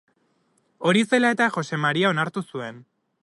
[0.91, 2.81] Hori zela eta Josef Maria onartu zuen.